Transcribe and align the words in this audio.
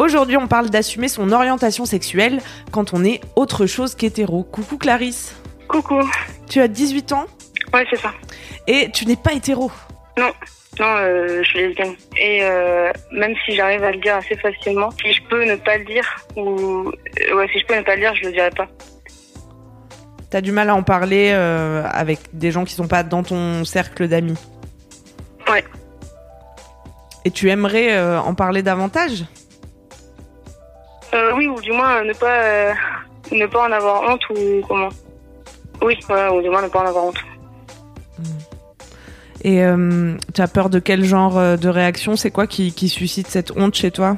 Aujourd'hui, 0.00 0.38
on 0.38 0.46
parle 0.46 0.70
d'assumer 0.70 1.08
son 1.08 1.30
orientation 1.30 1.84
sexuelle 1.84 2.40
quand 2.72 2.94
on 2.94 3.04
est 3.04 3.20
autre 3.36 3.66
chose 3.66 3.94
qu'hétéro. 3.94 4.44
Coucou 4.44 4.78
Clarisse. 4.78 5.36
Coucou. 5.68 6.00
Tu 6.48 6.58
as 6.58 6.68
18 6.68 7.12
ans 7.12 7.26
Ouais, 7.74 7.84
c'est 7.90 7.98
ça. 7.98 8.10
et 8.66 8.90
tu 8.92 9.04
n'es 9.04 9.16
pas 9.16 9.34
hétéro. 9.34 9.70
Non, 10.16 10.30
non, 10.80 10.86
euh, 10.86 11.42
je 11.42 11.48
suis 11.50 11.58
lesbienne. 11.58 11.94
Et 12.16 12.38
euh, 12.42 12.90
même 13.12 13.34
si 13.44 13.54
j'arrive 13.54 13.84
à 13.84 13.90
le 13.90 13.98
dire 13.98 14.16
assez 14.16 14.36
facilement, 14.36 14.88
si 15.02 15.12
je 15.12 15.20
peux 15.28 15.44
ne 15.44 15.56
pas 15.56 15.76
le 15.76 15.84
dire, 15.84 16.06
ou 16.34 16.88
euh, 16.88 17.36
ouais, 17.36 17.46
si 17.52 17.60
je 17.60 17.66
peux 17.66 17.76
ne 17.76 17.82
pas 17.82 17.94
le 17.94 18.00
dire, 18.00 18.14
je 18.14 18.22
le 18.24 18.32
dirai 18.32 18.50
pas. 18.52 18.68
T'as 20.30 20.40
du 20.40 20.50
mal 20.50 20.70
à 20.70 20.74
en 20.76 20.82
parler 20.82 21.28
euh, 21.34 21.84
avec 21.92 22.20
des 22.32 22.50
gens 22.52 22.64
qui 22.64 22.72
sont 22.72 22.88
pas 22.88 23.02
dans 23.02 23.22
ton 23.22 23.66
cercle 23.66 24.08
d'amis. 24.08 24.38
Ouais. 25.46 25.62
Et 27.26 27.30
tu 27.30 27.50
aimerais 27.50 28.16
en 28.16 28.34
parler 28.34 28.62
davantage? 28.62 29.26
Euh, 31.12 31.32
oui, 31.34 31.48
ou 31.48 31.60
du 31.60 31.72
moins 31.72 31.96
euh, 31.96 32.04
ne 32.04 32.12
pas 32.12 32.42
euh, 32.42 32.72
ne 33.32 33.46
pas 33.46 33.66
en 33.66 33.72
avoir 33.72 34.02
honte 34.02 34.22
ou 34.30 34.60
comment. 34.66 34.88
Oui, 35.82 35.98
voilà, 36.06 36.32
ou 36.32 36.40
du 36.40 36.48
moins 36.48 36.62
ne 36.62 36.68
pas 36.68 36.80
en 36.80 36.86
avoir 36.86 37.06
honte. 37.06 37.18
Et 39.42 39.64
euh, 39.64 40.16
tu 40.34 40.40
as 40.40 40.48
peur 40.48 40.68
de 40.70 40.78
quel 40.78 41.02
genre 41.04 41.34
de 41.56 41.68
réaction? 41.68 42.14
C'est 42.14 42.30
quoi 42.30 42.46
qui, 42.46 42.74
qui 42.74 42.88
suscite 42.88 43.26
cette 43.26 43.52
honte 43.56 43.74
chez 43.74 43.90
toi? 43.90 44.16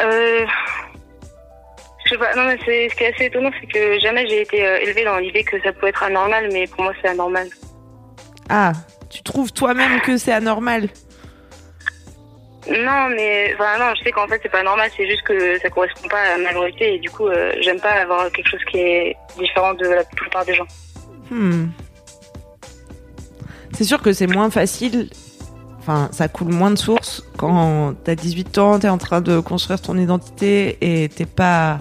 Euh, 0.00 0.46
je 2.04 2.10
sais 2.10 2.18
pas. 2.18 2.34
Non, 2.36 2.44
mais 2.44 2.56
ce 2.58 2.94
qui 2.94 3.02
est 3.02 3.12
assez 3.12 3.24
étonnant, 3.24 3.50
c'est 3.60 3.66
que 3.66 3.98
jamais 3.98 4.26
j'ai 4.28 4.42
été 4.42 4.58
élevée 4.58 5.04
dans 5.04 5.18
l'idée 5.18 5.42
que 5.42 5.60
ça 5.62 5.72
pouvait 5.72 5.88
être 5.88 6.04
anormal, 6.04 6.48
mais 6.52 6.66
pour 6.68 6.84
moi 6.84 6.92
c'est 7.02 7.08
anormal. 7.08 7.48
Ah, 8.48 8.72
tu 9.10 9.22
trouves 9.22 9.52
toi-même 9.52 10.00
que 10.00 10.16
c'est 10.16 10.32
anormal? 10.32 10.88
Non, 12.68 13.08
mais 13.08 13.54
enfin, 13.54 13.78
non, 13.78 13.94
je 13.96 14.04
sais 14.04 14.10
qu'en 14.10 14.26
fait 14.26 14.40
c'est 14.42 14.50
pas 14.50 14.62
normal, 14.62 14.90
c'est 14.96 15.08
juste 15.08 15.22
que 15.22 15.58
ça 15.58 15.70
correspond 15.70 16.06
pas 16.08 16.20
à 16.20 16.36
ma 16.36 16.44
majorité 16.44 16.94
et 16.94 16.98
du 16.98 17.08
coup 17.08 17.26
euh, 17.26 17.52
j'aime 17.60 17.80
pas 17.80 17.92
avoir 17.92 18.30
quelque 18.30 18.48
chose 18.48 18.64
qui 18.70 18.78
est 18.78 19.16
différent 19.38 19.72
de 19.74 19.86
la 19.86 20.04
plupart 20.04 20.44
des 20.44 20.54
gens. 20.54 20.66
Hmm. 21.30 21.68
C'est 23.72 23.84
sûr 23.84 24.02
que 24.02 24.12
c'est 24.12 24.26
moins 24.26 24.50
facile. 24.50 25.08
Enfin, 25.78 26.10
ça 26.12 26.28
coule 26.28 26.48
moins 26.48 26.70
de 26.70 26.76
sources 26.76 27.24
quand 27.38 27.94
t'as 28.04 28.14
18 28.14 28.58
ans, 28.58 28.78
t'es 28.78 28.90
en 28.90 28.98
train 28.98 29.22
de 29.22 29.40
construire 29.40 29.80
ton 29.80 29.96
identité 29.96 30.76
et 30.82 31.08
t'es 31.08 31.24
pas 31.24 31.78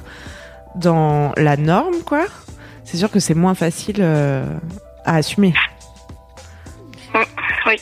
dans 0.75 1.33
la 1.35 1.57
norme, 1.57 2.01
quoi. 2.05 2.25
C'est 2.85 2.95
sûr 2.95 3.11
que 3.11 3.19
c'est 3.19 3.33
moins 3.33 3.55
facile 3.55 3.97
euh, 3.99 4.45
à 5.03 5.15
assumer. 5.15 5.53
Oui. 7.65 7.75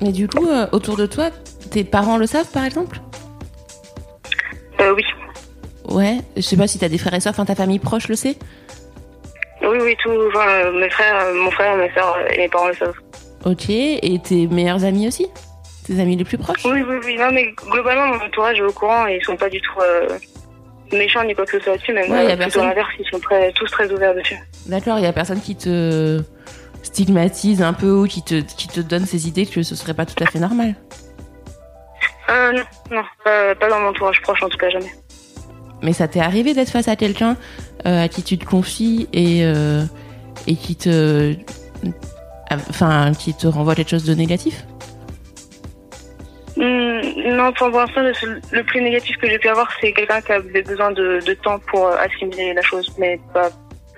Mais 0.00 0.10
du 0.10 0.26
coup, 0.26 0.46
euh, 0.48 0.66
autour 0.72 0.96
de 0.96 1.06
toi, 1.06 1.30
tes 1.74 1.82
parents 1.82 2.18
le 2.18 2.26
savent 2.26 2.50
par 2.52 2.64
exemple? 2.64 3.00
Euh, 4.80 4.94
oui. 4.94 5.02
Ouais, 5.88 6.18
je 6.36 6.40
sais 6.42 6.56
pas 6.56 6.68
si 6.68 6.78
t'as 6.78 6.88
des 6.88 6.98
frères 6.98 7.14
et 7.14 7.20
sœurs, 7.20 7.32
enfin 7.32 7.44
ta 7.44 7.56
famille 7.56 7.80
proche 7.80 8.06
le 8.08 8.14
sait? 8.14 8.36
Oui, 9.60 9.78
oui, 9.82 9.96
tout. 10.02 10.10
Enfin, 10.28 10.46
euh, 10.48 10.80
mes 10.80 10.88
frères, 10.88 11.20
euh, 11.20 11.34
mon 11.34 11.50
frère, 11.50 11.76
ma 11.76 11.92
soeur 11.92 12.16
et 12.32 12.38
mes 12.38 12.48
parents 12.48 12.68
le 12.68 12.74
savent. 12.74 12.94
Ok, 13.44 13.68
et 13.70 14.20
tes 14.22 14.46
meilleurs 14.46 14.84
amis 14.84 15.08
aussi? 15.08 15.26
Tes 15.86 15.98
amis 16.00 16.16
les 16.16 16.24
plus 16.24 16.38
proches? 16.38 16.64
Oui, 16.64 16.82
oui, 16.88 16.96
oui. 17.04 17.16
Non, 17.18 17.30
mais 17.32 17.52
globalement, 17.70 18.06
mon 18.06 18.24
entourage 18.24 18.58
est 18.58 18.62
au 18.62 18.72
courant 18.72 19.06
et 19.08 19.16
ils 19.20 19.24
sont 19.24 19.36
pas 19.36 19.50
du 19.50 19.60
tout 19.60 19.80
euh, 19.80 20.08
méchants 20.92 21.24
ni 21.24 21.34
quoi 21.34 21.44
que 21.44 21.58
ce 21.58 21.64
soit 21.64 21.76
dessus. 21.76 21.92
Même 21.92 22.10
Ouais, 22.10 22.26
y 22.26 22.30
a 22.30 22.36
personne. 22.36 22.66
l'inverse, 22.66 22.90
ils 23.00 23.06
sont 23.10 23.18
très, 23.18 23.52
tous 23.52 23.66
très 23.66 23.90
ouverts 23.92 24.14
dessus. 24.14 24.36
D'accord, 24.66 24.98
il 24.98 25.04
y 25.04 25.08
a 25.08 25.12
personne 25.12 25.40
qui 25.40 25.56
te 25.56 26.22
stigmatise 26.82 27.62
un 27.62 27.72
peu 27.72 27.90
ou 27.90 28.06
qui 28.06 28.22
te, 28.22 28.40
qui 28.40 28.68
te 28.68 28.80
donne 28.80 29.06
ces 29.06 29.26
idées 29.28 29.46
que 29.46 29.62
ce 29.62 29.74
serait 29.74 29.94
pas 29.94 30.06
tout 30.06 30.22
à 30.22 30.26
fait 30.26 30.38
normal. 30.38 30.74
Euh, 32.30 32.52
non, 32.52 32.62
non, 32.90 33.02
pas, 33.24 33.54
pas 33.54 33.68
dans 33.68 33.80
mon 33.80 33.88
entourage 33.88 34.20
proche 34.22 34.42
en 34.42 34.48
tout 34.48 34.56
cas, 34.56 34.70
jamais. 34.70 34.92
Mais 35.82 35.92
ça 35.92 36.08
t'est 36.08 36.20
arrivé 36.20 36.54
d'être 36.54 36.70
face 36.70 36.88
à 36.88 36.96
quelqu'un 36.96 37.36
euh, 37.86 38.04
à 38.04 38.08
qui 38.08 38.22
tu 38.22 38.38
te 38.38 38.46
confies 38.46 39.08
et, 39.12 39.44
euh, 39.44 39.82
et 40.46 40.56
qui 40.56 40.76
te. 40.76 41.34
Enfin, 42.50 43.12
qui 43.18 43.34
te 43.34 43.46
renvoie 43.46 43.74
quelque 43.74 43.90
chose 43.90 44.04
de 44.04 44.14
négatif? 44.14 44.64
Hmm, 46.56 47.00
non, 47.36 47.52
pour 47.52 47.68
l'instant, 47.68 48.00
le, 48.00 48.62
plus 48.62 48.80
négatif 48.80 49.16
que 49.18 49.28
j'ai 49.28 49.38
pu 49.38 49.48
avoir, 49.48 49.68
c'est 49.80 49.92
quelqu'un 49.92 50.20
qui 50.20 50.32
avait 50.32 50.62
besoin 50.62 50.92
de, 50.92 51.20
de 51.26 51.34
temps 51.34 51.58
pour 51.58 51.88
euh, 51.88 51.96
assimiler 51.96 52.54
la 52.54 52.62
chose, 52.62 52.90
mais 52.96 53.18
pas, 53.34 53.50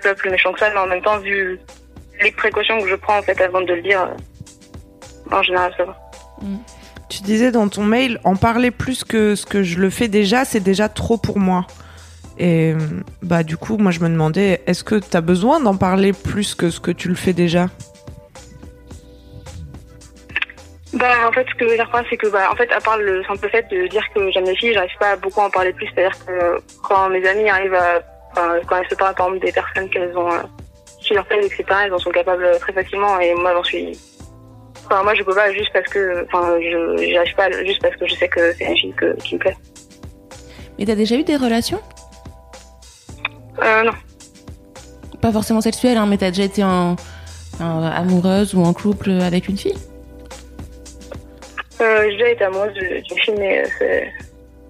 pas 0.03 0.15
plus 0.15 0.29
méchant 0.29 0.51
que 0.51 0.59
ça. 0.59 0.69
Mais 0.71 0.79
en 0.79 0.87
même 0.87 1.01
temps, 1.01 1.19
vu 1.19 1.59
les 2.21 2.31
précautions 2.31 2.81
que 2.81 2.89
je 2.89 2.95
prends 2.95 3.19
en 3.19 3.21
fait 3.21 3.39
avant 3.39 3.61
de 3.61 3.73
le 3.73 3.81
dire, 3.81 4.09
en 5.31 5.41
général, 5.43 5.73
ça 5.77 5.85
va. 5.85 5.97
Tu 7.17 7.23
disais 7.23 7.51
dans 7.51 7.67
ton 7.67 7.83
mail, 7.83 8.19
en 8.25 8.35
parler 8.35 8.69
plus 8.69 9.03
que 9.03 9.33
ce 9.33 9.47
que 9.47 9.63
je 9.63 9.79
le 9.79 9.89
fais 9.89 10.07
déjà, 10.07 10.45
c'est 10.45 10.59
déjà 10.59 10.87
trop 10.87 11.17
pour 11.17 11.39
moi. 11.39 11.65
Et 12.37 12.75
bah 13.23 13.41
du 13.41 13.57
coup, 13.57 13.77
moi 13.77 13.89
je 13.89 14.01
me 14.01 14.07
demandais, 14.07 14.61
est-ce 14.67 14.83
que 14.83 14.93
t'as 14.93 15.21
besoin 15.21 15.59
d'en 15.59 15.75
parler 15.75 16.13
plus 16.13 16.53
que 16.53 16.69
ce 16.69 16.79
que 16.79 16.91
tu 16.91 17.07
le 17.07 17.15
fais 17.15 17.33
déjà? 17.33 17.69
Bah, 20.93 21.07
en 21.27 21.31
fait, 21.31 21.47
ce 21.49 21.55
que 21.55 21.65
je 21.65 21.71
veux 21.71 21.75
dire 21.75 21.89
c'est 22.07 22.17
que, 22.17 22.27
bah, 22.27 22.49
en 22.51 22.55
fait, 22.55 22.71
à 22.71 22.79
part 22.81 22.99
le 22.99 23.23
simple 23.23 23.49
fait 23.49 23.67
de 23.71 23.87
dire 23.87 24.03
que 24.13 24.29
j'aime 24.29 24.45
les 24.45 24.55
filles, 24.55 24.75
j'arrive 24.75 24.97
pas 24.99 25.13
à 25.13 25.15
beaucoup 25.15 25.41
en 25.41 25.49
parler 25.49 25.73
plus. 25.73 25.89
C'est-à-dire 25.95 26.23
que 26.23 26.61
quand 26.83 27.09
mes 27.09 27.27
amis 27.27 27.49
arrivent 27.49 27.73
à, 27.73 27.99
quand 28.67 28.75
elles 28.75 28.89
se 28.91 28.95
parlent, 28.95 29.15
par 29.15 29.25
exemple, 29.29 29.43
des 29.43 29.51
personnes 29.51 29.89
qu'elles 29.89 30.15
ont 30.15 30.31
euh, 30.31 30.43
sur 30.99 31.15
leur 31.15 31.25
plaise, 31.25 31.47
etc., 31.47 31.63
elles 31.85 31.93
en 31.95 31.97
sont 31.97 32.11
capables 32.11 32.43
euh, 32.43 32.59
très 32.59 32.73
facilement 32.73 33.19
et 33.19 33.33
moi, 33.33 33.53
j'en 33.55 33.63
suis. 33.63 34.16
Enfin, 34.89 35.03
moi, 35.03 35.13
je 35.15 35.23
peux 35.23 35.35
pas 35.35 35.51
juste 35.51 35.69
parce 35.73 35.87
que, 35.89 36.25
enfin, 36.25 36.55
je, 36.61 36.97
j'y 37.03 37.17
arrive 37.17 37.35
pas 37.35 37.51
juste 37.65 37.81
parce 37.81 37.95
que 37.97 38.07
je 38.07 38.15
sais 38.15 38.29
que 38.29 38.53
c'est 38.53 38.63
une 38.65 38.77
fille 38.77 38.93
que- 38.93 39.15
qui 39.17 39.35
me 39.35 39.39
plaît. 39.39 39.57
Mais 40.79 40.85
t'as 40.85 40.95
déjà 40.95 41.15
eu 41.15 41.23
des 41.23 41.35
relations? 41.35 41.81
Euh, 43.61 43.83
non. 43.83 43.91
Pas 45.19 45.31
forcément 45.33 45.59
sexuelles, 45.59 45.97
hein, 45.97 46.05
mais 46.05 46.17
t'as 46.17 46.29
déjà 46.31 46.43
été 46.43 46.63
en, 46.63 46.95
en 47.59 47.83
amoureuse 47.83 48.53
ou 48.53 48.63
en 48.63 48.73
couple 48.73 49.09
avec 49.11 49.49
une 49.49 49.57
fille? 49.57 49.77
Euh, 51.81 52.03
j'ai 52.09 52.11
déjà 52.17 52.29
été 52.29 52.43
amoureuse 52.45 52.73
d'une 52.73 53.17
fille, 53.19 53.35
mais 53.37 53.63
euh, 53.81 54.01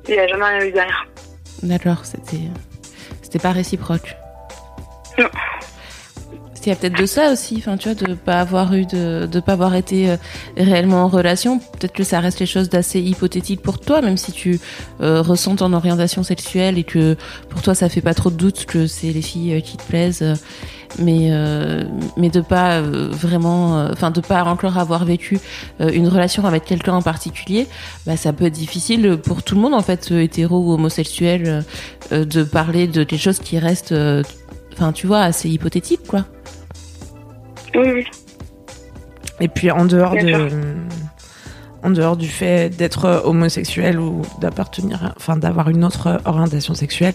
il 0.07 0.15
y 0.15 0.19
a 0.19 0.27
jamais 0.27 0.45
rien 0.45 0.65
eu 0.65 0.71
derrière. 0.71 1.07
D'accord, 1.61 2.05
c'était 2.05 2.41
c'était 3.21 3.39
pas 3.39 3.51
réciproque. 3.51 4.15
Il 6.67 6.71
y 6.71 6.73
a 6.73 6.75
peut-être 6.75 6.99
de 6.99 7.05
ça 7.05 7.31
aussi, 7.31 7.55
enfin 7.59 7.77
tu 7.77 7.87
vois, 7.87 7.95
de 7.95 8.13
pas 8.13 8.41
avoir 8.41 8.73
eu 8.73 8.85
de 8.85 9.25
de 9.25 9.39
pas 9.39 9.53
avoir 9.53 9.73
été 9.73 10.09
euh, 10.09 10.17
réellement 10.57 11.03
en 11.03 11.07
relation. 11.07 11.59
Peut-être 11.59 11.93
que 11.93 12.03
ça 12.03 12.19
reste 12.19 12.41
les 12.41 12.45
choses 12.45 12.67
d'assez 12.67 12.99
hypothétiques 12.99 13.61
pour 13.61 13.79
toi, 13.79 14.01
même 14.01 14.17
si 14.17 14.33
tu 14.33 14.59
euh, 14.99 15.21
ressens 15.21 15.55
ton 15.55 15.71
orientation 15.71 16.23
sexuelle 16.23 16.77
et 16.77 16.83
que 16.83 17.15
pour 17.47 17.61
toi 17.61 17.73
ça 17.73 17.87
fait 17.87 18.01
pas 18.01 18.13
trop 18.13 18.29
de 18.29 18.35
doute 18.35 18.65
que 18.65 18.85
c'est 18.85 19.13
les 19.13 19.21
filles 19.21 19.53
euh, 19.53 19.59
qui 19.61 19.77
te 19.77 19.83
plaisent. 19.83 20.25
mais 20.99 21.31
mais 22.17 22.29
de 22.29 22.41
pas 22.41 22.81
vraiment, 22.81 23.87
enfin 23.93 24.11
de 24.11 24.19
pas 24.19 24.43
encore 24.43 24.77
avoir 24.77 25.05
vécu 25.05 25.39
une 25.79 26.07
relation 26.07 26.45
avec 26.45 26.65
quelqu'un 26.65 26.95
en 26.95 27.01
particulier, 27.01 27.67
bah 28.05 28.17
ça 28.17 28.33
peut 28.33 28.45
être 28.45 28.53
difficile 28.53 29.17
pour 29.17 29.41
tout 29.43 29.55
le 29.55 29.61
monde 29.61 29.73
en 29.73 29.81
fait, 29.81 30.11
hétéro 30.11 30.57
ou 30.59 30.73
homosexuel, 30.73 31.63
de 32.11 32.43
parler 32.43 32.87
de 32.87 33.03
quelque 33.03 33.21
chose 33.21 33.39
qui 33.39 33.59
reste, 33.59 33.91
euh, 33.91 34.23
enfin 34.73 34.91
tu 34.91 35.07
vois, 35.07 35.21
assez 35.21 35.49
hypothétique 35.49 36.01
quoi. 36.07 36.25
Oui. 37.75 38.05
Et 39.39 39.47
puis 39.47 39.69
en 39.69 39.85
dehors 39.85 40.15
de, 40.15 40.49
en 41.83 41.89
dehors 41.91 42.17
du 42.17 42.27
fait 42.27 42.75
d'être 42.75 43.05
euh, 43.05 43.21
homosexuel 43.23 43.99
ou 43.99 44.23
d'appartenir, 44.41 45.13
enfin 45.15 45.37
d'avoir 45.37 45.69
une 45.69 45.85
autre 45.85 46.19
orientation 46.25 46.73
sexuelle, 46.73 47.13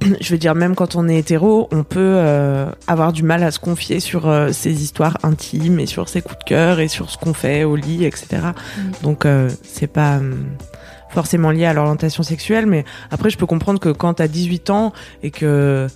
je 0.20 0.30
veux 0.30 0.38
dire 0.38 0.54
même 0.54 0.74
quand 0.74 0.96
on 0.96 1.08
est 1.08 1.18
hétéro, 1.18 1.68
on 1.72 1.84
peut 1.84 2.14
euh, 2.16 2.70
avoir 2.86 3.12
du 3.12 3.22
mal 3.22 3.42
à 3.42 3.50
se 3.50 3.58
confier 3.58 4.00
sur 4.00 4.28
euh, 4.28 4.52
ses 4.52 4.82
histoires 4.82 5.18
intimes 5.22 5.80
et 5.80 5.86
sur 5.86 6.08
ses 6.08 6.22
coups 6.22 6.38
de 6.38 6.44
cœur 6.44 6.80
et 6.80 6.88
sur 6.88 7.10
ce 7.10 7.18
qu'on 7.18 7.34
fait 7.34 7.64
au 7.64 7.76
lit, 7.76 8.04
etc. 8.04 8.48
Donc 9.02 9.24
euh, 9.24 9.50
c'est 9.62 9.86
pas 9.86 10.16
euh, 10.16 10.34
forcément 11.10 11.50
lié 11.50 11.66
à 11.66 11.72
l'orientation 11.72 12.22
sexuelle, 12.22 12.66
mais 12.66 12.84
après 13.10 13.30
je 13.30 13.38
peux 13.38 13.46
comprendre 13.46 13.80
que 13.80 13.90
quand 13.90 14.14
t'as 14.14 14.28
18 14.28 14.70
ans 14.70 14.92
et 15.22 15.30
que 15.30 15.88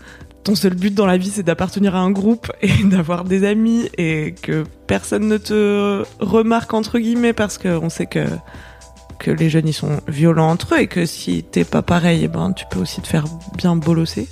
ton 0.45 0.55
seul 0.55 0.75
but 0.75 0.95
dans 0.95 1.07
la 1.07 1.17
vie 1.17 1.31
c'est 1.31 1.43
d'appartenir 1.43 1.95
à 1.95 2.01
un 2.01 2.11
groupe 2.11 2.51
et 2.63 2.85
d'avoir 2.85 3.25
des 3.25 3.47
amis 3.47 3.89
et 3.99 4.35
que 4.41 4.65
personne 4.87 5.29
ne 5.29 5.37
te 5.37 6.05
remarque 6.21 6.75
entre 6.75 6.99
guillemets 6.99 7.33
parce 7.33 7.59
qu'on 7.59 7.89
sait 7.89 8.07
que 8.07 8.27
les 9.31 9.51
jeunes 9.51 9.69
ils 9.69 9.75
sont 9.75 10.01
violents 10.09 10.51
entre 10.51 10.75
eux 10.75 10.81
et 10.81 10.87
que 10.89 11.07
si 11.07 11.45
t'es 11.45 11.65
pas 11.65 11.83
pareil, 11.83 12.23
eh 12.25 12.29
ben 12.29 12.53
tu 12.53 12.65
peux 12.71 12.81
aussi 12.81 13.01
te 13.01 13.07
faire 13.07 13.27
bien 13.57 13.77
bolosser. 13.77 14.29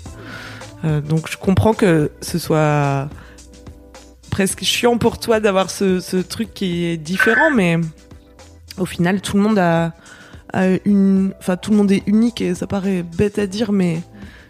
Euh, 0.85 1.01
donc 1.01 1.31
je 1.31 1.37
comprends 1.37 1.75
que 1.75 2.11
ce 2.21 2.39
soit 2.39 3.09
presque 4.31 4.65
chiant 4.65 4.99
pour 4.99 5.19
toi 5.19 5.41
d'avoir 5.41 5.71
ce, 5.71 6.01
ce 6.01 6.17
truc 6.17 6.55
qui 6.55 6.87
est 6.87 6.97
différent, 6.97 7.51
mais 7.55 7.77
au 8.79 8.87
final 8.87 9.21
tout 9.21 9.37
le 9.37 9.43
monde 9.43 9.59
a 9.59 9.93
une, 10.85 11.33
enfin 11.39 11.57
tout 11.57 11.71
le 11.71 11.77
monde 11.77 11.93
est 11.93 12.03
unique 12.07 12.41
et 12.41 12.55
ça 12.57 12.67
paraît 12.67 13.05
bête 13.05 13.39
à 13.39 13.47
dire, 13.47 13.71
mais 13.71 14.01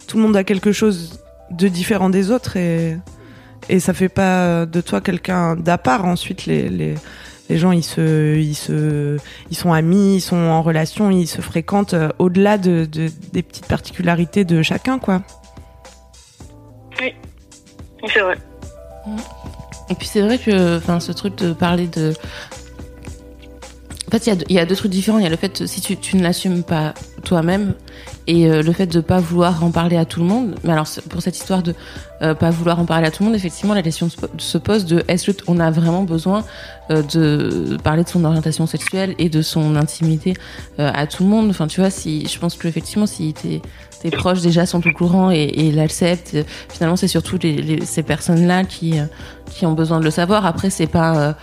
tout 0.06 0.16
le 0.16 0.22
monde 0.22 0.36
a 0.36 0.44
quelque 0.44 0.72
chose 0.72 1.20
de 1.50 1.68
différent 1.68 2.10
des 2.10 2.30
autres 2.30 2.56
et 2.56 2.98
et 3.68 3.78
ça 3.78 3.92
fait 3.92 4.08
pas 4.08 4.66
de 4.66 4.80
toi 4.80 5.00
quelqu'un 5.00 5.54
d'à 5.54 5.78
part. 5.78 6.04
Ensuite, 6.04 6.46
les, 6.46 6.68
les, 6.68 6.94
les 7.48 7.58
gens, 7.58 7.72
ils 7.72 7.84
se, 7.84 8.36
ils 8.36 8.54
se, 8.54 9.18
ils 9.50 9.56
sont 9.56 9.72
amis, 9.72 10.16
ils 10.16 10.20
sont 10.20 10.36
en 10.36 10.62
relation, 10.62 11.10
ils 11.10 11.26
se 11.26 11.40
fréquentent 11.40 11.94
euh, 11.94 12.08
au-delà 12.18 12.58
de, 12.58 12.86
de, 12.90 13.10
des 13.32 13.42
petites 13.42 13.66
particularités 13.66 14.44
de 14.44 14.62
chacun, 14.62 14.98
quoi. 14.98 15.22
Oui, 17.00 17.14
c'est 18.12 18.20
vrai. 18.20 18.38
Et 19.90 19.94
puis 19.94 20.06
c'est 20.06 20.22
vrai 20.22 20.38
que, 20.38 20.78
enfin, 20.78 21.00
ce 21.00 21.12
truc 21.12 21.36
de 21.36 21.52
parler 21.52 21.86
de 21.86 22.14
en 24.12 24.18
fait, 24.18 24.26
il 24.50 24.52
y, 24.52 24.58
a- 24.58 24.66
deux 24.66 24.74
trucs 24.74 24.90
différents. 24.90 25.18
Il 25.18 25.22
y 25.22 25.26
a 25.26 25.30
le 25.30 25.36
fait, 25.36 25.66
si 25.66 25.80
tu, 25.80 25.96
tu 25.96 26.16
ne 26.16 26.22
l'assumes 26.22 26.64
pas 26.64 26.94
toi-même, 27.22 27.74
et 28.26 28.50
euh, 28.50 28.62
le 28.62 28.72
fait 28.72 28.86
de 28.86 29.00
pas 29.00 29.20
vouloir 29.20 29.62
en 29.62 29.70
parler 29.70 29.96
à 29.96 30.04
tout 30.04 30.18
le 30.20 30.26
monde. 30.26 30.56
Mais 30.64 30.72
alors, 30.72 30.86
pour 31.08 31.22
cette 31.22 31.36
histoire 31.36 31.62
de 31.62 31.74
euh, 32.22 32.34
pas 32.34 32.50
vouloir 32.50 32.80
en 32.80 32.86
parler 32.86 33.06
à 33.06 33.10
tout 33.12 33.22
le 33.22 33.28
monde, 33.28 33.36
effectivement, 33.36 33.72
la 33.74 33.82
question 33.82 34.08
se 34.08 34.16
po- 34.16 34.26
se 34.36 34.58
pose 34.58 34.84
de 34.84 35.04
est-ce 35.06 35.30
qu'on 35.30 35.60
a 35.60 35.70
vraiment 35.70 36.02
besoin 36.02 36.44
euh, 36.90 37.02
de 37.02 37.76
parler 37.84 38.02
de 38.02 38.08
son 38.08 38.24
orientation 38.24 38.66
sexuelle 38.66 39.14
et 39.18 39.28
de 39.28 39.42
son 39.42 39.76
intimité 39.76 40.34
euh, 40.80 40.90
à 40.92 41.06
tout 41.06 41.22
le 41.22 41.28
monde? 41.28 41.48
Enfin, 41.50 41.66
tu 41.68 41.80
vois, 41.80 41.90
si 41.90 42.26
je 42.26 42.38
pense 42.38 42.56
que 42.56 42.66
effectivement, 42.66 43.06
si 43.06 43.32
tes 43.32 43.62
tes 44.02 44.10
proches 44.10 44.40
déjà 44.40 44.64
sont 44.64 44.84
au 44.86 44.92
courant 44.92 45.30
et, 45.30 45.42
et 45.42 45.72
l'acceptent, 45.72 46.34
euh, 46.34 46.42
finalement, 46.68 46.96
c'est 46.96 47.06
surtout 47.08 47.38
les, 47.42 47.60
les- 47.62 47.84
ces 47.84 48.02
personnes-là 48.02 48.64
qui 48.64 48.98
euh, 48.98 49.04
qui 49.50 49.66
ont 49.66 49.72
besoin 49.74 50.00
de 50.00 50.04
le 50.04 50.10
savoir. 50.10 50.46
Après, 50.46 50.70
c'est 50.70 50.86
pas 50.86 51.36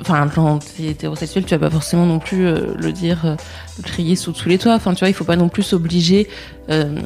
enfin 0.00 0.28
quand 0.34 0.58
t'es 0.58 0.84
hétérosexuel 0.84 1.44
tu 1.44 1.54
vas 1.54 1.58
pas 1.58 1.70
forcément 1.70 2.06
non 2.06 2.18
plus 2.18 2.46
euh, 2.46 2.74
le 2.76 2.92
dire 2.92 3.24
euh, 3.24 3.36
le 3.78 3.82
crier 3.82 4.16
sous 4.16 4.32
tous 4.32 4.48
les 4.48 4.58
toits. 4.58 4.74
Enfin 4.74 4.94
tu 4.94 5.00
vois 5.00 5.08
il 5.08 5.14
faut 5.14 5.24
pas 5.24 5.36
non 5.36 5.48
plus 5.48 5.62
s'obliger 5.62 6.28
euh, 6.70 7.00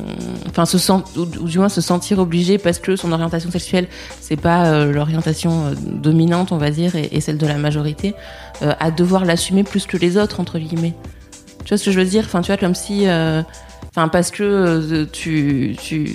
enfin 0.49 0.67
se 0.67 0.79
sent 0.79 1.03
ou, 1.17 1.25
du 1.25 1.59
moins 1.59 1.69
se 1.69 1.81
sentir 1.81 2.19
obligé 2.19 2.59
parce 2.59 2.79
que 2.79 2.97
son 2.97 3.13
orientation 3.13 3.51
sexuelle 3.51 3.87
c'est 4.21 4.37
pas 4.37 4.67
euh, 4.67 4.93
l'orientation 4.93 5.67
euh, 5.67 5.75
dominante 5.75 6.53
on 6.53 6.59
va 6.59 6.71
dire 6.71 6.95
et, 6.97 7.21
celle 7.21 7.39
de 7.39 7.47
la 7.47 7.57
majorité 7.57 8.15
euh, 8.63 8.75
à 8.79 8.91
devoir 8.91 9.25
l'assumer 9.25 9.65
plus 9.65 9.87
que 9.87 9.97
les 9.97 10.17
autres 10.19 10.41
entre 10.41 10.59
guillemets. 10.59 10.95
Tu 11.65 11.71
vois 11.71 11.79
ce 11.79 11.87
que 11.87 11.91
je 11.93 11.99
veux 11.99 12.07
dire? 12.07 12.25
Enfin 12.27 12.43
tu 12.43 12.49
vois 12.49 12.59
comme 12.59 12.75
si 12.75 13.07
euh, 13.07 13.43
Enfin, 13.97 14.09
parce 14.09 14.33
que 14.33 14.43
euh, 14.43 15.07
tu 15.13 15.77
tu 15.81 16.11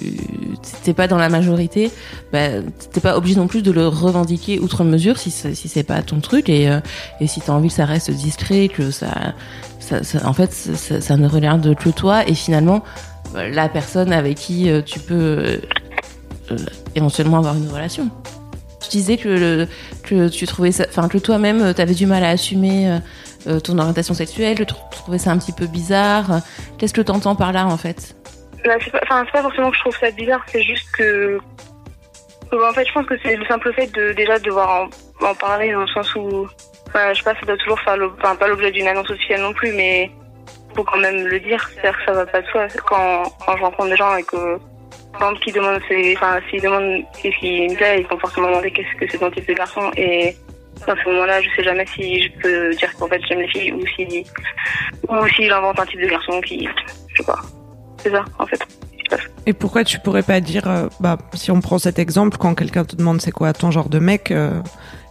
t'es 0.84 0.94
pas 0.94 1.08
dans 1.08 1.18
la 1.18 1.30
majorité, 1.30 1.90
bah, 2.34 2.60
t'es 2.92 3.00
pas 3.00 3.16
obligé 3.16 3.38
non 3.38 3.48
plus 3.48 3.62
de 3.62 3.72
le 3.72 3.88
revendiquer 3.88 4.60
outre 4.60 4.84
mesure 4.84 5.18
si 5.18 5.32
si 5.32 5.70
c'est 5.70 5.84
pas 5.84 6.02
ton 6.02 6.20
truc 6.20 6.50
et 6.50 6.70
euh, 6.70 6.82
et 7.22 7.28
si 7.28 7.40
t'as 7.40 7.54
envie 7.54 7.70
que 7.70 7.74
ça 7.74 7.86
reste 7.86 8.12
discret, 8.12 8.68
que 8.68 8.92
ça 8.92 9.34
ça, 9.80 10.02
en 10.28 10.34
fait 10.34 10.52
ça, 10.52 11.16
ne 11.16 11.26
regarde 11.26 11.74
que 11.78 11.90
toi 11.90 12.28
et 12.28 12.34
finalement 12.34 12.84
euh, 13.36 13.50
la 13.50 13.70
personne 13.70 14.12
avec 14.12 14.36
qui 14.36 14.70
tu 14.86 15.00
peux 15.00 15.62
éventuellement 16.96 17.38
avoir 17.38 17.56
une 17.56 17.70
relation. 17.70 18.10
Tu 18.82 18.90
disais 18.90 19.18
que 19.18 19.28
le, 19.28 19.68
que 20.04 20.30
tu 20.30 20.48
trouvais 20.48 20.72
enfin 20.88 21.10
que 21.10 21.18
toi-même 21.18 21.62
euh, 21.62 21.74
t'avais 21.74 21.94
du 21.94 22.06
mal 22.06 22.24
à 22.24 22.30
assumer 22.30 22.90
euh, 22.90 23.00
euh, 23.48 23.60
ton 23.60 23.78
orientation 23.78 24.14
sexuelle, 24.14 24.56
tu 24.56 24.66
trouvais 24.66 25.18
ça 25.18 25.32
un 25.32 25.38
petit 25.38 25.52
peu 25.52 25.68
bizarre. 25.68 26.42
Qu'est-ce 26.78 26.94
que 26.94 27.02
t'entends 27.02 27.36
par 27.36 27.52
là 27.52 27.66
en 27.66 27.78
fait? 27.78 28.16
Bah, 28.66 28.74
c'est 28.84 28.92
pas, 28.92 29.26
forcément 29.42 29.72
que 29.72 29.78
je 29.78 29.82
trouve 29.82 29.98
ça 29.98 30.12
bizarre, 30.12 30.44
c'est 30.48 30.62
juste 30.62 30.90
que, 30.92 31.40
que, 32.52 32.70
en 32.70 32.74
fait, 32.74 32.86
je 32.86 32.92
pense 32.92 33.06
que 33.06 33.16
c'est 33.24 33.36
le 33.36 33.46
simple 33.46 33.72
fait 33.74 33.88
de 33.88 34.12
déjà 34.14 34.38
devoir 34.40 34.84
en, 35.22 35.26
en 35.26 35.36
parler 35.36 35.72
dans 35.72 35.82
le 35.82 35.88
sens 35.88 36.14
où, 36.16 36.48
enfin, 36.88 37.14
je 37.14 37.20
sais 37.20 37.24
pas, 37.24 37.40
ça 37.40 37.46
doit 37.46 37.58
toujours 37.58 37.80
faire, 37.80 37.98
pas 38.38 38.48
l'objet 38.48 38.72
d'une 38.72 38.88
annonce 38.88 39.10
officielle 39.10 39.42
non 39.42 39.54
plus, 39.54 39.72
mais 39.72 40.12
faut 40.76 40.84
quand 40.84 41.00
même 41.00 41.26
le 41.26 41.40
dire, 41.40 41.70
c'est-à-dire 41.74 41.98
que 42.00 42.06
ça 42.06 42.12
va 42.12 42.26
pas 42.26 42.42
de 42.42 42.48
soi 42.48 42.68
quand, 42.86 43.24
quand 43.46 43.58
je 43.58 43.64
rencontre 43.64 43.90
des 43.90 43.96
gens 43.96 44.16
et 44.18 44.24
que, 44.24 44.60
par 45.14 45.32
exemple, 45.32 45.44
s'ils 45.44 46.62
demandent 46.62 47.04
qu'est-ce 47.22 47.40
qui 47.40 47.68
me 47.68 47.76
plaît, 47.76 48.02
ils 48.02 48.08
vont 48.08 48.20
forcément 48.20 48.50
demander 48.50 48.72
qu'est-ce 48.72 49.00
que 49.00 49.12
c'est 49.12 49.18
ton 49.18 49.32
type 49.32 49.48
de 49.48 49.54
garçon 49.54 49.92
et 49.98 50.36
dans 50.88 50.96
ce 50.96 51.10
moment-là, 51.10 51.42
je 51.42 51.50
sais 51.56 51.64
jamais 51.64 51.86
si 51.88 52.22
je 52.22 52.30
peux 52.42 52.74
dire 52.76 52.94
qu'en 52.98 53.08
fait 53.08 53.22
j'aime 53.28 53.42
les 53.42 53.48
filles 53.50 53.74
ou 53.74 53.86
si, 53.96 54.26
ou 55.08 55.28
si 55.36 55.48
j'invente 55.48 55.80
un 55.80 55.86
type 55.86 56.02
de 56.02 56.08
garçon 56.08 56.40
qui, 56.42 56.68
je 57.10 57.18
sais 57.18 57.26
pas. 57.26 57.40
C'est 58.02 58.12
ça, 58.12 58.24
en 58.38 58.46
fait. 58.46 58.62
Et 59.46 59.54
pourquoi 59.54 59.84
tu 59.84 60.00
pourrais 60.00 60.24
pas 60.24 60.40
dire, 60.40 60.68
euh, 60.68 60.88
bah, 61.00 61.18
si 61.34 61.52
on 61.52 61.60
prend 61.62 61.80
cet 61.80 62.00
exemple, 62.00 62.38
quand 62.38 62.54
quelqu'un 62.54 62.86
te 62.86 62.96
demande 62.96 63.22
c'est 63.22 63.32
quoi 63.32 63.54
ton 63.54 63.72
genre 63.72 63.90
de 63.90 64.00
mec, 64.00 64.32
euh, 64.32 64.62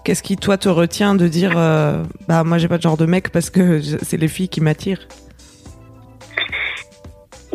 qu'est-ce 0.04 0.22
qui 0.22 0.36
toi 0.36 0.56
te 0.56 0.68
retient 0.68 1.14
de 1.14 1.26
dire, 1.26 1.54
euh, 1.56 2.02
bah 2.28 2.44
moi 2.44 2.58
j'ai 2.58 2.68
pas 2.68 2.76
de 2.76 2.82
genre 2.82 2.96
de 2.96 3.06
mec 3.06 3.30
parce 3.30 3.50
que 3.50 3.80
c'est 3.80 4.16
les 4.16 4.28
filles 4.28 4.48
qui 4.48 4.60
m'attirent? 4.60 5.08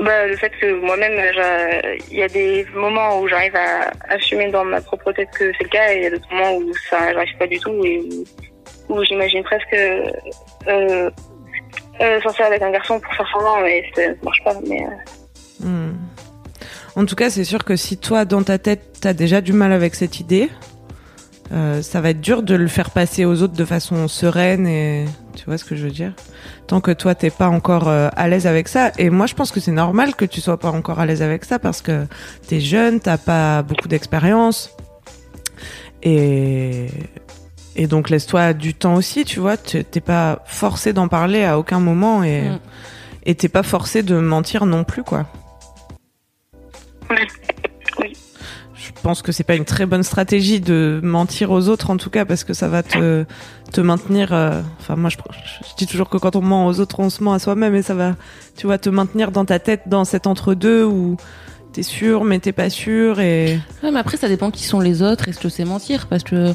Bah, 0.04 0.28
le 0.28 0.36
fait 0.36 0.50
que 0.60 0.80
moi-même, 0.82 1.34
j'a- 1.34 1.94
il 2.12 2.18
y 2.18 2.24
a 2.24 2.28
des 2.28 2.66
moments 2.74 3.20
où 3.20 3.28
j'arrive 3.28 3.56
à 3.56 3.92
assumer 4.10 4.50
dans 4.52 4.66
ma 4.66 4.82
propre 4.82 5.12
tête 5.14 5.30
que 5.32 5.52
c'est 5.58 5.64
le 5.64 5.70
cas, 5.70 5.94
et 5.94 5.98
il 5.98 6.04
y 6.04 6.06
a 6.08 6.10
d'autres 6.10 6.28
moments 6.34 6.56
où 6.58 6.74
ça 6.90 7.14
j'arrive 7.14 7.38
pas 7.38 7.48
du 7.48 7.60
tout, 7.60 7.86
et 7.86 8.02
où, 8.90 9.04
j'imagine 9.06 9.44
presque 9.44 9.74
euh, 9.74 11.10
euh, 12.02 12.22
sortir 12.22 12.46
avec 12.48 12.62
un 12.62 12.72
garçon 12.72 13.00
pour 13.00 13.14
faire 13.14 13.28
semblant, 13.32 13.62
mais 13.62 13.86
ça 13.96 14.02
marche 14.24 14.44
pas. 14.44 14.56
Mais 14.68 14.82
euh, 14.84 15.66
Hmm. 15.66 15.94
En 16.96 17.06
tout 17.06 17.16
cas, 17.16 17.30
c'est 17.30 17.44
sûr 17.46 17.64
que 17.64 17.76
si 17.76 17.98
toi, 17.98 18.26
dans 18.26 18.44
ta 18.44 18.58
tête, 18.58 18.98
t'as 19.02 19.14
déjà 19.14 19.40
du 19.40 19.54
mal 19.54 19.72
avec 19.72 19.96
cette 19.96 20.20
idée, 20.20 20.50
euh, 21.54 21.82
ça 21.82 22.02
va 22.02 22.10
être 22.10 22.22
dur 22.22 22.42
de 22.44 22.56
le 22.56 22.68
faire 22.68 22.90
passer 22.90 23.26
aux 23.26 23.42
autres 23.44 23.54
de 23.54 23.66
façon 23.66 24.08
sereine 24.08 24.66
et 24.68 25.06
tu 25.36 25.46
vois 25.46 25.58
ce 25.58 25.64
que 25.66 25.76
je 25.76 25.84
veux 25.86 25.92
dire? 25.92 26.14
Tant 26.68 26.82
que 26.82 26.92
toi, 26.92 27.14
t'es 27.16 27.30
pas 27.30 27.48
encore 27.48 27.88
euh, 27.90 28.10
à 28.16 28.28
l'aise 28.28 28.48
avec 28.48 28.68
ça. 28.68 28.92
Et 28.98 29.10
moi, 29.10 29.28
je 29.28 29.36
pense 29.36 29.52
que 29.52 29.60
c'est 29.60 29.72
normal 29.72 30.16
que 30.16 30.26
tu 30.26 30.42
sois 30.42 30.58
pas 30.60 30.72
encore 30.72 31.00
à 31.00 31.06
l'aise 31.06 31.22
avec 31.22 31.46
ça 31.46 31.60
parce 31.60 31.82
que 31.82 32.06
t'es 32.48 32.60
jeune, 32.60 33.00
t'as 33.00 33.18
pas 33.18 33.62
beaucoup 33.62 33.88
d'expérience 33.88 34.76
et 36.02 36.88
et 37.76 37.88
donc 37.88 38.10
laisse-toi 38.10 38.54
du 38.54 38.74
temps 38.76 38.96
aussi, 38.96 39.26
tu 39.26 39.40
vois. 39.40 39.58
T'es 39.58 39.84
pas 40.02 40.44
forcé 40.46 40.94
d'en 40.94 41.08
parler 41.08 41.44
à 41.44 41.58
aucun 41.58 41.80
moment 41.80 42.24
et 42.24 42.50
Mm. 42.50 42.60
et 43.26 43.36
t'es 43.36 43.50
pas 43.50 43.64
forcé 43.64 44.04
de 44.04 44.18
mentir 44.20 44.66
non 44.66 44.84
plus, 44.84 45.04
quoi. 45.04 45.26
Oui. 47.10 47.18
Je 48.76 48.92
pense 49.02 49.22
que 49.22 49.32
c'est 49.32 49.44
pas 49.44 49.56
une 49.56 49.66
très 49.66 49.86
bonne 49.86 50.04
stratégie 50.04 50.60
de 50.60 51.00
mentir 51.04 51.52
aux 51.52 51.70
autres, 51.70 51.90
en 51.90 51.98
tout 51.98 52.10
cas, 52.10 52.26
parce 52.26 52.44
que 52.44 52.54
ça 52.54 52.68
va 52.68 52.84
te, 52.84 53.26
te 53.72 53.82
maintenir. 53.82 54.34
euh, 54.34 54.62
Enfin, 54.80 54.96
moi, 54.96 55.10
je, 55.10 55.18
dis 55.78 55.88
toujours 55.88 56.10
que 56.10 56.18
quand 56.18 56.36
on 56.36 56.42
ment 56.42 56.68
aux 56.68 56.80
autres, 56.80 57.00
on 57.00 57.10
se 57.10 57.24
ment 57.24 57.34
à 57.34 57.40
soi-même, 57.40 57.76
et 57.76 57.82
ça 57.82 57.94
va, 57.94 58.16
tu 58.58 58.66
vois, 58.66 58.78
te 58.78 58.90
maintenir 58.90 59.32
dans 59.32 59.46
ta 59.46 59.60
tête, 59.60 59.84
dans 59.86 60.06
cet 60.06 60.28
entre-deux 60.28 60.84
où 60.84 61.18
t'es 61.74 61.84
sûr, 61.84 62.24
mais 62.24 62.40
t'es 62.40 62.52
pas 62.52 62.70
sûr, 62.70 63.20
et 63.20 63.60
Ouais, 63.84 63.92
mais 63.92 64.00
après, 64.00 64.16
ça 64.18 64.28
dépend 64.30 64.52
qui 64.52 64.64
sont 64.64 64.80
les 64.80 65.02
autres. 65.02 65.28
Est-ce 65.28 65.40
que 65.40 65.50
c'est 65.50 65.66
mentir 65.66 66.08
Parce 66.08 66.24
que, 66.24 66.54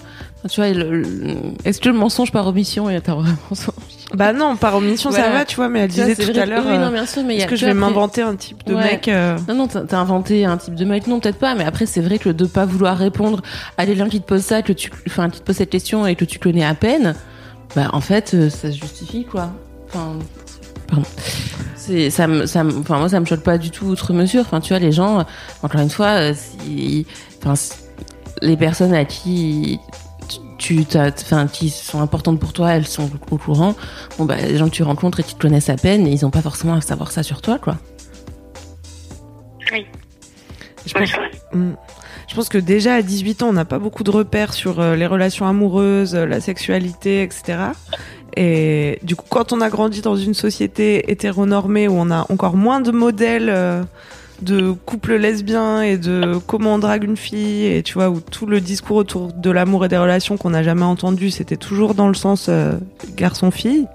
tu 0.49 0.61
vois, 0.61 0.71
le- 0.71 1.03
le- 1.03 1.37
est-ce 1.65 1.81
que 1.81 1.89
le 1.89 1.95
mensonge 1.97 2.33
par 2.33 2.47
omission 2.47 2.89
est 2.89 3.09
un 3.09 3.15
vrai 3.17 3.31
mensonge 3.51 3.75
bah 4.15 4.33
non, 4.33 4.57
par 4.57 4.75
omission, 4.77 5.11
ça 5.11 5.29
va, 5.29 5.45
tu 5.45 5.57
vois. 5.57 5.69
Mais 5.69 5.81
elle 5.81 5.89
disait 5.91 6.15
tout 6.17 6.23
vrai 6.23 6.39
à 6.39 6.47
l'heure, 6.47 6.65
Oui, 6.67 6.79
non, 6.79 6.87
euh, 6.87 6.91
bien 6.93 7.05
sûr, 7.05 7.23
mais 7.25 7.37
est-ce 7.37 7.47
que 7.47 7.57
je 7.57 7.67
vais 7.67 7.73
après- 7.73 7.81
m'inventer 7.81 8.23
un 8.23 8.37
type 8.37 8.65
de 8.67 8.75
Ouais. 8.75 8.83
mec 8.83 9.07
euh, 9.09 9.37
Non, 9.49 9.55
non, 9.55 9.67
t'as 9.67 9.99
inventé 9.99 10.47
un 10.47 10.57
type 10.57 10.75
de 10.77 10.85
mec. 10.87 11.07
Non, 11.07 11.21
peut-être 11.21 11.39
pas, 11.39 11.55
mais 11.55 11.65
après, 11.65 11.85
c'est 11.85 12.01
vrai 12.01 12.19
que 12.19 12.31
de 12.31 12.47
pas 12.47 12.65
vouloir 12.65 12.97
répondre 12.97 13.43
à 13.77 13.85
quelqu'un 13.85 14.09
qui 14.09 14.23
te 14.23 14.27
pose 14.27 14.41
ça, 14.41 14.63
que 14.63 14.73
tu, 14.73 14.91
enfin, 15.07 15.29
qui 15.29 15.41
te 15.41 15.45
pose 15.45 15.57
cette 15.57 15.69
question 15.69 16.07
et 16.07 16.15
que 16.15 16.25
tu 16.25 16.39
connais 16.39 16.65
à 16.65 16.73
peine, 16.75 17.15
bah, 17.77 17.91
en 17.93 18.01
fait, 18.01 18.33
euh, 18.33 18.49
ça 18.49 18.73
se 18.73 18.79
justifie, 18.79 19.25
quoi. 19.27 19.51
Enfin, 19.89 20.15
pardon. 20.89 21.05
C'est, 21.89 22.11
ça 22.11 22.27
me, 22.27 22.45
ça 22.45 22.65
me, 22.65 22.81
enfin, 22.81 22.99
moi, 22.99 23.09
ça 23.09 23.19
me 23.19 23.25
choque 23.25 23.43
pas 23.43 23.57
du 23.57 23.71
tout 23.71 23.87
outre 23.87 24.13
mesure. 24.13 24.43
Enfin, 24.43 24.61
tu 24.61 24.75
vois, 24.75 24.79
les 24.79 24.93
gens, 24.93 25.21
euh, 25.21 25.23
encore 25.63 25.81
une 25.81 25.89
fois, 25.89 26.19
euh, 26.19 26.35
si, 26.35 27.07
enfin, 27.39 27.55
les 28.43 28.59
personnes 28.59 28.93
à 28.93 29.07
qui 29.07 29.81
tu, 30.59 30.85
t'as, 30.85 31.09
enfin, 31.09 31.47
qui 31.47 31.71
sont 31.71 32.03
importantes 32.03 32.39
pour 32.39 32.53
toi, 32.53 32.73
elles 32.73 32.87
sont 32.87 33.09
au 33.31 33.39
courant. 33.39 33.75
Bon, 34.19 34.27
bah, 34.27 34.37
les 34.37 34.59
gens 34.59 34.67
que 34.67 34.75
tu 34.75 34.83
rencontres 34.83 35.21
et 35.21 35.23
qui 35.23 35.35
te 35.35 35.41
connaissent 35.41 35.71
à 35.71 35.77
peine, 35.77 36.07
ils 36.07 36.27
ont 36.27 36.31
pas 36.31 36.43
forcément 36.43 36.75
à 36.75 36.83
savoir 36.83 37.11
ça 37.11 37.23
sur 37.23 37.41
toi, 37.41 37.59
quoi. 37.59 37.79
je 39.61 39.73
oui, 39.73 39.87
pense, 40.93 41.09
c'est 41.09 41.17
vrai. 41.17 41.31
Mm. 41.55 41.73
Je 42.29 42.35
pense 42.35 42.51
que 42.51 42.59
déjà 42.59 42.97
à 42.97 43.03
18 43.03 43.45
ans, 43.45 43.49
on 43.49 43.53
n'a 43.55 43.65
pas 43.65 43.79
beaucoup 43.79 44.05
de 44.05 44.11
repères 44.11 44.53
sur 44.53 44.81
euh, 44.81 44.95
les 44.95 45.07
relations 45.07 45.47
amoureuses, 45.47 46.15
la 46.15 46.43
sexualité, 46.43 47.23
etc. 47.23 47.71
Et 48.41 49.01
du 49.03 49.17
coup, 49.17 49.25
quand 49.29 49.53
on 49.53 49.61
a 49.61 49.69
grandi 49.69 50.01
dans 50.01 50.15
une 50.15 50.33
société 50.33 51.11
hétéronormée 51.11 51.89
où 51.89 51.95
on 51.95 52.09
a 52.13 52.25
encore 52.31 52.57
moins 52.57 52.81
de 52.81 52.93
modèles 52.93 53.51
euh, 53.51 53.83
de 54.43 54.71
couples 54.71 55.17
lesbiens 55.17 55.83
et 55.83 55.99
de 55.99 56.39
comment 56.47 56.75
on 56.75 56.79
drague 56.79 57.03
une 57.03 57.17
fille, 57.17 57.67
et 57.67 57.83
tu 57.83 57.95
vois, 57.95 58.11
où 58.11 58.21
tout 58.21 58.47
le 58.47 58.61
discours 58.61 58.99
autour 58.99 59.33
de 59.33 59.51
l'amour 59.51 59.85
et 59.85 59.89
des 59.89 59.99
relations 59.99 60.37
qu'on 60.37 60.51
n'a 60.51 60.63
jamais 60.63 60.85
entendu, 60.85 61.33
c'était 61.33 61.57
toujours 61.57 61.95
dans 61.95 62.07
le 62.07 62.15
sens 62.15 62.47
euh, 62.49 62.75
garçon-fille. 63.17 63.89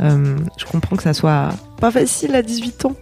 Euh, 0.00 0.36
je 0.56 0.64
comprends 0.64 0.94
que 0.94 1.02
ça 1.02 1.12
soit 1.12 1.48
pas 1.80 1.90
facile 1.90 2.36
à 2.36 2.42
18 2.42 2.84
ans. 2.84 2.94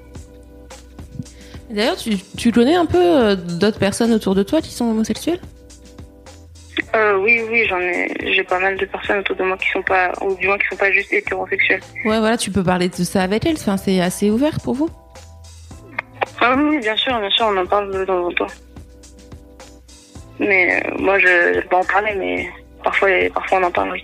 D'ailleurs, 1.71 1.99
tu, 2.39 2.53
connais 2.53 2.75
un 2.75 2.87
peu 2.87 3.37
d'autres 3.37 3.79
personnes 3.79 4.13
autour 4.13 4.35
de 4.35 4.43
toi 4.43 4.63
qui 4.63 4.73
sont 4.73 4.87
homosexuelles? 4.87 5.41
Euh, 6.95 7.17
oui, 7.19 7.41
oui, 7.49 7.67
j'en 7.69 7.79
ai, 7.79 8.13
j'ai 8.35 8.43
pas 8.43 8.59
mal 8.59 8.77
de 8.77 8.85
personnes 8.85 9.19
autour 9.19 9.37
de 9.37 9.45
moi 9.45 9.57
qui 9.57 9.71
sont 9.71 9.83
pas, 9.83 10.13
ou 10.23 10.35
du 10.35 10.47
moins 10.49 10.59
qui 10.59 10.67
sont 10.69 10.77
pas 10.77 10.91
juste 10.91 11.13
hétérosexuelles. 11.13 11.81
Ouais, 12.05 12.19
voilà, 12.19 12.37
tu 12.37 12.51
peux 12.51 12.65
parler 12.65 12.89
de 12.89 12.95
ça 12.95 13.23
avec 13.23 13.47
elles. 13.47 13.57
Enfin, 13.57 13.77
c'est 13.77 14.01
assez 14.01 14.29
ouvert 14.29 14.59
pour 14.61 14.75
vous. 14.75 14.91
Ah 16.41 16.57
oui, 16.57 16.79
bien 16.81 16.97
sûr, 16.97 17.19
bien 17.21 17.31
sûr, 17.31 17.47
on 17.49 17.57
en 17.57 17.67
parle 17.67 17.93
de 17.93 18.05
temps 18.05 18.27
en 18.27 18.33
temps. 18.33 18.47
Mais 20.41 20.83
euh, 20.85 20.97
moi, 20.99 21.19
je 21.19 21.27
je 21.27 21.61
vais 21.61 21.63
pas 21.63 21.79
en 21.79 21.85
parler, 21.85 22.15
mais 22.17 22.49
parfois, 22.83 23.09
parfois 23.35 23.59
on 23.59 23.65
en 23.65 23.71
parle, 23.71 23.93
oui. 23.93 24.03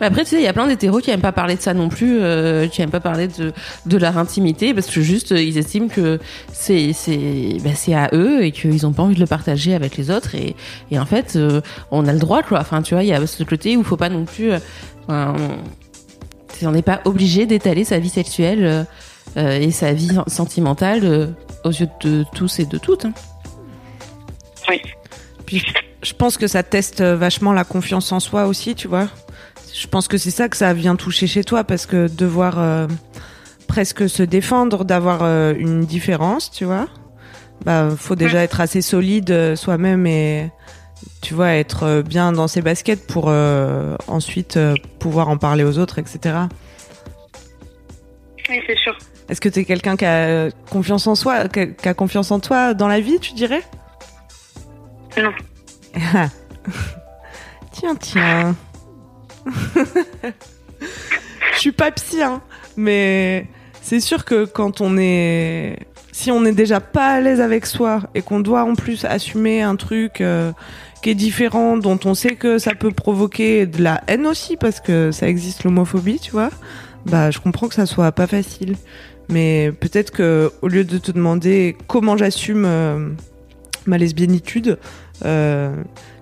Mais 0.00 0.06
après, 0.06 0.24
tu 0.24 0.30
sais, 0.30 0.36
il 0.36 0.42
y 0.44 0.46
a 0.48 0.52
plein 0.52 0.66
d'hétéros 0.66 1.00
qui 1.00 1.10
aiment 1.10 1.20
pas 1.20 1.32
parler 1.32 1.56
de 1.56 1.60
ça 1.60 1.74
non 1.74 1.88
plus, 1.88 2.18
euh, 2.20 2.66
qui 2.68 2.80
aiment 2.80 2.90
pas 2.90 3.00
parler 3.00 3.28
de, 3.28 3.52
de 3.86 3.96
leur 3.98 4.16
intimité 4.16 4.72
parce 4.72 4.86
que 4.88 5.00
juste, 5.02 5.32
euh, 5.32 5.42
ils 5.42 5.58
estiment 5.58 5.88
que 5.88 6.18
c'est 6.52 6.92
c'est 6.94 7.58
bah, 7.62 7.70
c'est 7.74 7.94
à 7.94 8.08
eux 8.14 8.44
et 8.44 8.52
qu'ils 8.52 8.86
ont 8.86 8.92
pas 8.92 9.02
envie 9.02 9.14
de 9.14 9.20
le 9.20 9.26
partager 9.26 9.74
avec 9.74 9.96
les 9.96 10.10
autres. 10.10 10.34
Et, 10.34 10.56
et 10.90 10.98
en 10.98 11.04
fait, 11.06 11.36
euh, 11.36 11.60
on 11.90 12.06
a 12.08 12.12
le 12.12 12.18
droit, 12.18 12.42
quoi. 12.42 12.60
Enfin, 12.60 12.80
tu 12.82 12.94
vois, 12.94 13.02
il 13.02 13.08
y 13.10 13.12
a 13.12 13.26
ce 13.26 13.42
côté 13.42 13.76
où 13.76 13.82
faut 13.84 13.96
pas 13.98 14.08
non 14.08 14.24
plus. 14.24 14.52
enfin, 15.06 15.34
on- 16.62 16.70
n'est 16.72 16.82
pas 16.82 17.00
obligé 17.04 17.44
d'étaler 17.44 17.84
sa 17.84 17.98
vie 17.98 18.08
sexuelle 18.08 18.86
et 19.36 19.70
sa 19.72 19.92
vie 19.92 20.10
sentimentale 20.28 21.34
aux 21.64 21.70
yeux 21.70 21.88
de 22.02 22.24
tous 22.34 22.60
et 22.60 22.66
de 22.66 22.78
toutes. 22.78 23.04
hein. 23.06 23.12
Oui. 24.68 24.80
Puis 25.44 25.62
je 26.02 26.12
pense 26.14 26.36
que 26.36 26.46
ça 26.46 26.62
teste 26.62 27.02
vachement 27.02 27.52
la 27.52 27.64
confiance 27.64 28.12
en 28.12 28.20
soi 28.20 28.46
aussi, 28.46 28.74
tu 28.76 28.86
vois. 28.88 29.08
Je 29.74 29.86
pense 29.86 30.08
que 30.08 30.18
c'est 30.18 30.30
ça 30.30 30.48
que 30.48 30.56
ça 30.56 30.72
vient 30.74 30.96
toucher 30.96 31.26
chez 31.26 31.44
toi 31.44 31.64
parce 31.64 31.86
que 31.86 32.08
devoir 32.08 32.58
euh, 32.58 32.86
presque 33.72 34.06
se 34.06 34.22
défendre, 34.22 34.84
d'avoir 34.84 35.20
euh, 35.22 35.54
une 35.56 35.86
différence, 35.86 36.50
tu 36.50 36.66
vois. 36.66 36.88
Bah, 37.64 37.88
faut 37.96 38.16
déjà 38.16 38.42
être 38.42 38.60
assez 38.60 38.82
solide 38.82 39.30
euh, 39.30 39.56
soi-même 39.56 40.06
et 40.06 40.50
tu 41.22 41.32
vois 41.32 41.52
être 41.52 42.02
bien 42.02 42.32
dans 42.32 42.48
ses 42.48 42.60
baskets 42.60 43.06
pour 43.06 43.26
euh, 43.28 43.96
ensuite 44.08 44.58
pouvoir 44.98 45.30
en 45.30 45.38
parler 45.38 45.64
aux 45.64 45.78
autres, 45.78 45.98
etc. 45.98 46.36
Oui, 48.50 48.60
c'est 48.66 48.76
sûr. 48.76 48.94
Est-ce 49.30 49.40
que 49.40 49.48
t'es 49.48 49.64
quelqu'un 49.64 49.96
qui 49.96 50.04
a 50.04 50.50
confiance 50.68 51.06
en 51.06 51.14
soi, 51.14 51.48
qui 51.48 51.88
a 51.88 51.94
confiance 51.94 52.30
en 52.30 52.40
toi 52.40 52.74
dans 52.74 52.88
la 52.88 53.00
vie, 53.00 53.20
tu 53.20 53.32
dirais? 53.32 53.62
Non. 55.16 55.32
tiens, 57.72 57.94
tiens. 57.96 58.54
Je 61.54 61.58
suis 61.58 61.72
pas 61.72 61.90
psy, 61.92 62.22
hein, 62.22 62.40
mais 62.76 63.46
c'est 63.82 64.00
sûr 64.00 64.24
que 64.24 64.44
quand 64.44 64.80
on 64.80 64.96
est, 64.96 65.78
si 66.12 66.30
on 66.30 66.44
est 66.44 66.52
déjà 66.52 66.80
pas 66.80 67.14
à 67.14 67.20
l'aise 67.20 67.40
avec 67.40 67.66
soi 67.66 68.00
et 68.14 68.22
qu'on 68.22 68.40
doit 68.40 68.64
en 68.64 68.74
plus 68.74 69.04
assumer 69.04 69.62
un 69.62 69.76
truc 69.76 70.20
euh, 70.20 70.52
qui 71.02 71.10
est 71.10 71.14
différent, 71.14 71.76
dont 71.76 71.98
on 72.04 72.14
sait 72.14 72.36
que 72.36 72.58
ça 72.58 72.74
peut 72.74 72.92
provoquer 72.92 73.66
de 73.66 73.82
la 73.82 74.02
haine 74.06 74.26
aussi 74.26 74.56
parce 74.56 74.80
que 74.80 75.10
ça 75.10 75.28
existe 75.28 75.64
l'homophobie, 75.64 76.20
tu 76.20 76.30
vois. 76.30 76.50
Bah, 77.06 77.30
je 77.30 77.40
comprends 77.40 77.68
que 77.68 77.74
ça 77.74 77.86
soit 77.86 78.12
pas 78.12 78.26
facile, 78.26 78.76
mais 79.28 79.72
peut-être 79.72 80.12
que 80.12 80.52
au 80.62 80.68
lieu 80.68 80.84
de 80.84 80.98
te 80.98 81.10
demander 81.10 81.76
comment 81.88 82.16
j'assume 82.16 82.64
euh, 82.64 83.08
ma 83.86 83.98
lesbiennitude, 83.98 84.78
euh, 85.24 85.74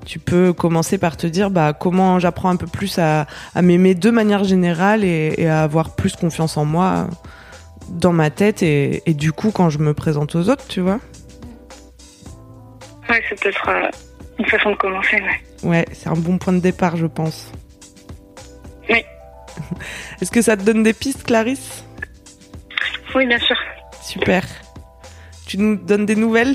tu 0.07 0.19
peux 0.19 0.53
commencer 0.53 0.99
par 0.99 1.17
te 1.17 1.27
dire 1.27 1.51
bah 1.51 1.73
comment 1.73 2.19
j'apprends 2.19 2.51
un 2.51 2.57
peu 2.57 2.67
plus 2.67 2.99
à, 2.99 3.27
à 3.55 3.63
m'aimer 3.63 3.95
de 3.95 4.11
manière 4.11 4.45
générale 4.45 5.05
et, 5.05 5.35
et 5.39 5.49
à 5.49 5.63
avoir 5.63 5.95
plus 5.95 6.17
confiance 6.17 6.57
en 6.57 6.65
moi 6.65 7.09
dans 7.89 8.13
ma 8.13 8.31
tête 8.31 8.63
et, 8.63 9.03
et 9.07 9.15
du 9.15 9.33
coup 9.33 9.51
quand 9.51 9.71
je 9.71 9.79
me 9.79 9.95
présente 9.95 10.35
aux 10.35 10.49
autres, 10.49 10.67
tu 10.69 10.81
vois. 10.81 11.01
Ouais, 13.09 13.23
c'est 13.29 13.41
peut-être 13.41 13.69
euh, 13.69 13.91
une 14.39 14.47
façon 14.47 14.71
de 14.71 14.77
commencer, 14.77 15.17
ouais. 15.17 15.69
Ouais, 15.69 15.85
c'est 15.93 16.09
un 16.09 16.15
bon 16.15 16.39
point 16.39 16.53
de 16.53 16.61
départ, 16.61 16.97
je 16.97 17.07
pense. 17.07 17.51
Oui. 18.89 19.05
Est-ce 20.21 20.31
que 20.31 20.41
ça 20.43 20.57
te 20.57 20.63
donne 20.63 20.83
des 20.83 20.93
pistes, 20.93 21.25
Clarisse? 21.25 21.85
Oui, 23.15 23.27
bien 23.27 23.39
sûr. 23.41 23.57
Super. 24.01 24.45
Tu 25.47 25.59
nous 25.59 25.75
donnes 25.77 26.07
des 26.07 26.15
nouvelles? 26.15 26.55